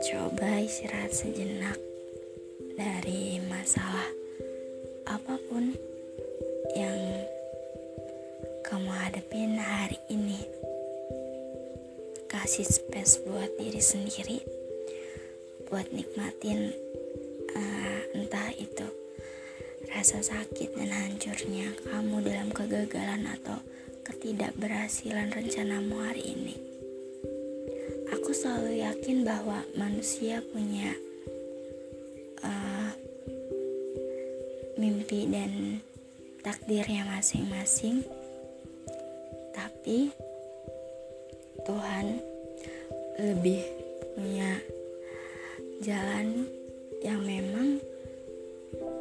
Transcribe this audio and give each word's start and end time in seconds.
Coba 0.00 0.56
istirahat 0.64 1.12
sejenak 1.12 1.76
dari 2.80 3.44
masalah 3.44 4.08
apa 5.04 5.36
pun 5.52 5.76
yang 6.72 6.96
kamu 8.64 8.88
hadapin 8.88 9.60
hari 9.60 10.00
ini. 10.08 10.40
Kasih 12.24 12.64
space 12.64 13.20
buat 13.28 13.52
diri 13.60 13.84
sendiri, 13.84 14.40
buat 15.68 15.92
nikmatin 15.92 16.72
uh, 17.52 18.00
entah 18.16 18.48
itu 18.56 18.88
rasa 19.92 20.24
sakit 20.24 20.72
dan 20.72 20.88
hancurnya 20.88 21.76
kamu 21.84 22.24
dalam 22.24 22.48
kegagalan 22.48 23.28
atau 23.28 23.60
ketidakberhasilan 24.10 25.30
rencanamu 25.30 26.02
hari 26.02 26.34
ini. 26.34 26.58
Aku 28.10 28.34
selalu 28.34 28.82
yakin 28.82 29.22
bahwa 29.22 29.62
manusia 29.78 30.42
punya 30.50 30.98
uh, 32.42 32.90
mimpi 34.74 35.30
dan 35.30 35.78
takdirnya 36.42 37.06
masing-masing, 37.06 38.02
tapi 39.54 40.10
Tuhan 41.62 42.18
lebih 43.14 43.62
punya 44.18 44.58
jalan 45.86 46.50
yang 47.06 47.22
memang 47.22 47.78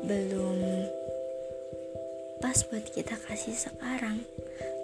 belum 0.05 0.85
pas 2.37 2.61
buat 2.69 2.85
kita 2.93 3.17
kasih 3.25 3.57
sekarang 3.57 4.21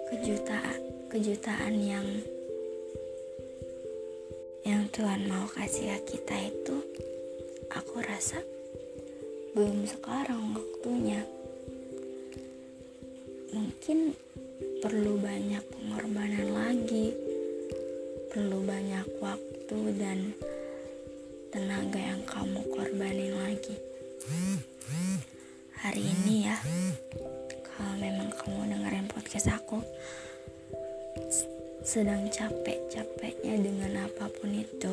kejutaan 0.06 0.80
kejutaan 1.10 1.74
yang 1.82 2.06
yang 4.62 4.86
Tuhan 4.94 5.26
mau 5.26 5.46
kasih 5.50 5.98
ke 6.06 6.14
kita 6.18 6.50
itu 6.50 6.76
aku 7.70 8.02
rasa 8.02 8.38
belum 9.56 9.88
sekarang 9.88 10.52
waktunya. 10.52 11.24
Mungkin 13.50 14.12
perlu 14.84 15.16
banyak 15.16 15.64
pengorbanan 15.74 16.48
lagi 16.54 17.16
perlu 18.36 18.60
banyak 18.68 19.06
waktu 19.16 19.78
dan 19.96 20.36
tenaga 21.48 21.96
yang 21.96 22.20
kamu 22.28 22.60
korbanin 22.68 23.32
lagi 23.32 23.80
sedang 31.86 32.26
capek-capeknya 32.34 33.62
dengan 33.62 34.10
apa 34.10 34.26
pun 34.26 34.50
itu, 34.50 34.90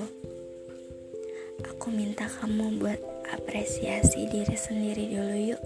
aku 1.66 1.90
minta 1.90 2.30
kamu 2.30 2.78
buat 2.78 3.02
apresiasi 3.34 4.30
diri 4.30 4.54
sendiri 4.54 5.10
dulu 5.10 5.58
yuk. 5.58 5.64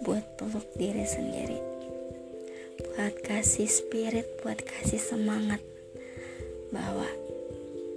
Buat 0.00 0.24
peluk 0.40 0.64
diri 0.80 1.04
sendiri. 1.04 1.60
Buat 2.96 3.20
kasih 3.20 3.68
spirit, 3.68 4.24
buat 4.40 4.56
kasih 4.64 4.96
semangat 4.96 5.60
bahwa 6.72 7.04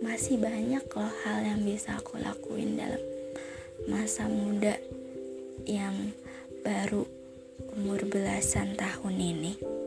masih 0.04 0.36
banyak 0.36 0.84
loh 0.92 1.16
hal 1.24 1.48
yang 1.48 1.64
bisa 1.64 1.96
aku 1.96 2.20
lakuin 2.20 2.76
dalam 2.76 3.00
masa 3.88 4.28
muda 4.28 4.76
yang 5.64 6.12
baru 6.60 7.08
umur 7.80 8.04
belasan 8.04 8.76
tahun 8.76 9.16
ini 9.16 9.81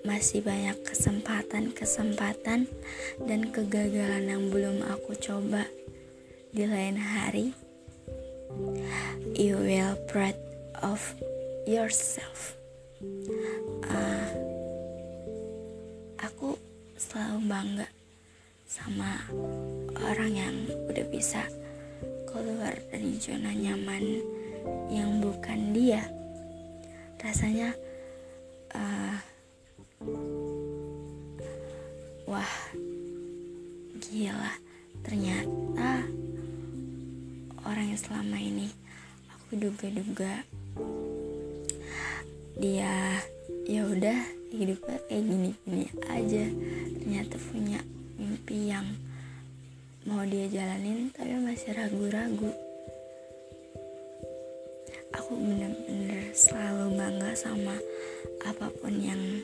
masih 0.00 0.40
banyak 0.40 0.80
kesempatan-kesempatan 0.84 2.64
dan 3.28 3.40
kegagalan 3.52 4.24
yang 4.24 4.44
belum 4.48 4.80
aku 4.88 5.12
coba 5.16 5.68
di 6.50 6.64
lain 6.64 6.96
hari. 6.96 7.52
You 9.36 9.60
will 9.60 9.94
proud 10.10 10.36
of 10.80 11.00
yourself. 11.68 12.58
Uh, 13.86 14.28
aku 16.20 16.56
selalu 16.98 17.38
bangga 17.46 17.88
sama 18.66 19.24
orang 20.00 20.32
yang 20.34 20.56
udah 20.88 21.06
bisa 21.08 21.46
keluar 22.28 22.74
dari 22.90 23.16
zona 23.18 23.52
nyaman 23.54 24.20
yang 24.90 25.22
bukan 25.22 25.72
dia. 25.72 26.06
Rasanya 27.20 27.76
uh, 28.74 29.16
wah. 32.30 32.54
Gila. 34.00 34.52
Ternyata 35.00 36.04
orang 37.66 37.86
yang 37.94 38.00
selama 38.00 38.38
ini 38.38 38.68
aku 39.30 39.58
duga-duga 39.58 40.44
dia 42.60 43.22
ya 43.64 43.82
udah 43.88 44.20
hidupnya 44.52 44.98
kayak 45.08 45.24
gini-gini 45.24 45.86
aja. 46.10 46.44
Ternyata 47.00 47.36
punya 47.50 47.80
mimpi 48.20 48.70
yang 48.70 48.86
mau 50.06 50.22
dia 50.26 50.46
jalanin 50.48 51.10
tapi 51.14 51.34
masih 51.40 51.72
ragu-ragu. 51.76 52.50
Aku 55.16 55.34
bener-bener 55.34 55.89
bangga 57.00 57.32
sama 57.32 57.72
apa 58.44 58.68
pun 58.76 58.92
yang 59.00 59.40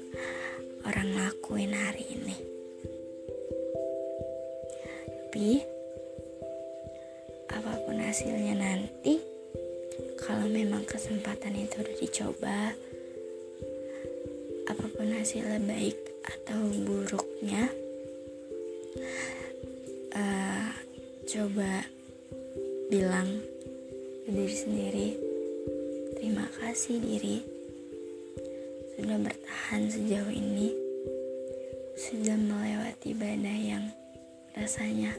orang 0.85 1.09
lakuin 1.17 1.73
hari 1.73 2.05
ini. 2.13 2.37
Tapi 5.09 5.65
apa 7.49 7.73
pun 7.81 7.97
hasilnya 7.97 8.61
nanti 8.61 9.25
kalau 10.21 10.45
memang 10.53 10.85
kesempatan 10.85 11.57
itu 11.57 11.81
udah 11.81 11.97
dicoba 11.97 12.77
apa 14.69 14.87
pun 14.93 15.17
hasilnya 15.17 15.57
baik 15.65 15.97
atau 16.29 16.61
buruknya 16.85 17.73
uh, 20.13 20.77
coba 21.25 21.89
bilang 22.93 23.41
ke 24.29 24.29
diri 24.29 24.57
sendiri 24.61 25.26
terima 26.27 26.51
kasih 26.59 26.99
diri 26.99 27.39
sudah 28.99 29.15
bertahan 29.15 29.87
sejauh 29.87 30.35
ini, 30.35 30.75
sudah 31.95 32.35
melewati 32.35 33.15
badai 33.15 33.71
yang 33.71 33.87
rasanya 34.59 35.15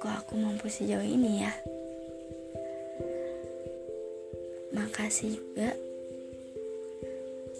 kok 0.00 0.24
aku 0.24 0.40
mampu 0.40 0.72
sejauh 0.72 1.04
ini 1.04 1.44
ya. 1.44 1.52
Makasih 4.72 5.36
juga 5.36 5.76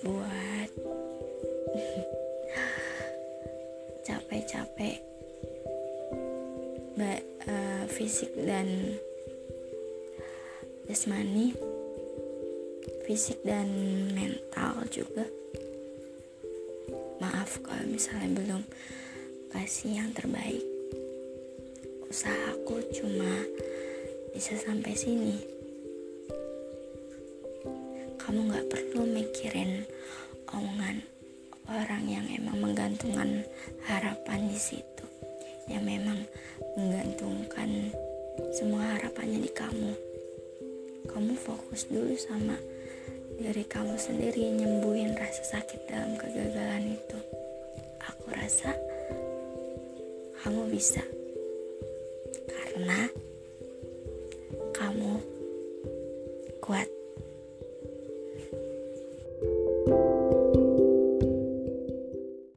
buat 0.00 0.70
capek-capek 4.09 4.97
uh, 7.44 7.84
fisik 7.92 8.32
dan 8.41 8.97
jasmani 10.91 11.55
fisik 13.06 13.39
dan 13.47 13.71
mental 14.11 14.75
juga. 14.91 15.23
Maaf 17.23 17.62
kalau 17.62 17.87
misalnya 17.87 18.34
belum 18.34 18.62
kasih 19.55 20.03
yang 20.03 20.11
terbaik. 20.11 20.67
Usahaku 22.11 22.83
cuma 22.91 23.47
bisa 24.34 24.59
sampai 24.59 24.91
sini. 24.99 25.39
Kamu 28.19 28.51
gak 28.51 28.67
perlu 28.75 29.07
mikirin 29.07 29.87
omongan 30.51 31.07
orang 31.71 32.03
yang 32.10 32.27
emang 32.34 32.66
menggantungkan 32.66 33.47
harapan 33.86 34.51
di 34.51 34.59
situ. 34.59 35.07
Yang 35.71 35.84
memang 35.86 36.19
menggantungkan 36.75 37.95
semua 38.51 38.98
harapannya 38.98 39.47
di 39.47 39.51
kamu 39.54 40.09
kamu 41.10 41.34
fokus 41.34 41.91
dulu 41.91 42.15
sama 42.15 42.54
diri 43.34 43.66
kamu 43.66 43.98
sendiri 43.98 44.47
nyembuhin 44.54 45.18
rasa 45.18 45.42
sakit 45.59 45.91
dalam 45.91 46.15
kegagalan 46.15 46.95
itu. 46.95 47.18
Aku 48.07 48.30
rasa 48.30 48.71
kamu 50.47 50.71
bisa. 50.71 51.03
Karena 52.47 53.10
kamu 54.71 55.18
kuat. 56.62 56.99